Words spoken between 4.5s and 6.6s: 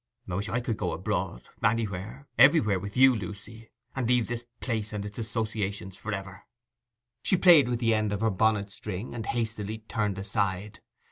place and its associations for ever!'